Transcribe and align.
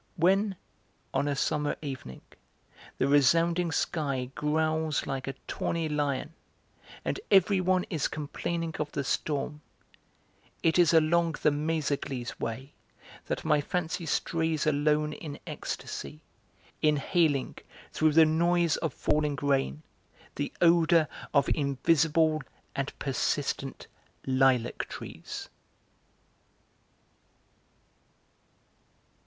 When, 0.15 0.55
on 1.13 1.27
a 1.27 1.35
summer 1.35 1.75
evening, 1.79 2.21
the 2.97 3.07
resounding 3.07 3.71
sky 3.71 4.31
growls 4.33 5.05
like 5.05 5.27
a 5.27 5.35
tawny 5.45 5.87
lion, 5.87 6.33
and 7.05 7.19
everyone 7.29 7.85
is 7.91 8.07
complaining 8.07 8.73
of 8.79 8.91
the 8.93 9.03
storm, 9.03 9.61
it 10.63 10.79
is 10.79 10.91
along 10.91 11.33
the 11.43 11.51
'Méséglise 11.51 12.39
way' 12.39 12.73
that 13.27 13.45
my 13.45 13.61
fancy 13.61 14.07
strays 14.07 14.65
alone 14.65 15.13
in 15.13 15.37
ecstasy, 15.45 16.23
inhaling, 16.81 17.57
through 17.91 18.13
the 18.13 18.25
noise 18.25 18.77
of 18.77 18.95
falling 18.95 19.35
rain, 19.39 19.83
the 20.33 20.51
odour 20.63 21.07
of 21.31 21.47
invisible 21.53 22.41
and 22.75 22.91
persistent 22.97 23.85
lilac 24.25 24.89
trees. 24.89 25.47